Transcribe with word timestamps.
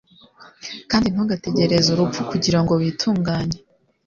kandi 0.91 1.07
ntugategereze 1.09 1.87
urupfu 1.91 2.19
kugira 2.31 2.59
ngo 2.61 2.73
witunganye 2.81 3.57